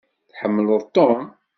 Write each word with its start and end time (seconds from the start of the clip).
Tḥemmleḍ 0.31 0.81
Tom? 0.95 1.21